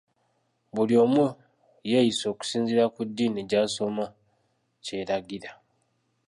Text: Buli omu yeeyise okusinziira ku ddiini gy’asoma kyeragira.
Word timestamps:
Buli 0.75 0.93
omu 1.03 1.25
yeeyise 1.89 2.25
okusinziira 2.33 2.85
ku 2.93 3.01
ddiini 3.07 3.41
gy’asoma 3.49 4.05
kyeragira. 4.83 5.51